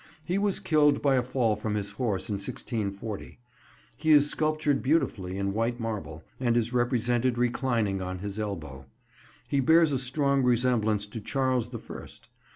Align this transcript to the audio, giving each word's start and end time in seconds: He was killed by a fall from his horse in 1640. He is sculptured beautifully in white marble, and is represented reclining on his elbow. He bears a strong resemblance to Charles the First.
He 0.25 0.39
was 0.39 0.59
killed 0.59 0.99
by 1.03 1.13
a 1.13 1.21
fall 1.21 1.55
from 1.55 1.75
his 1.75 1.91
horse 1.91 2.27
in 2.27 2.37
1640. 2.41 3.37
He 3.95 4.09
is 4.09 4.31
sculptured 4.31 4.81
beautifully 4.81 5.37
in 5.37 5.53
white 5.53 5.79
marble, 5.79 6.23
and 6.39 6.57
is 6.57 6.73
represented 6.73 7.37
reclining 7.37 8.01
on 8.01 8.17
his 8.17 8.39
elbow. 8.39 8.87
He 9.47 9.59
bears 9.59 9.91
a 9.91 9.99
strong 9.99 10.41
resemblance 10.41 11.05
to 11.05 11.21
Charles 11.21 11.69
the 11.69 11.77
First. 11.77 12.29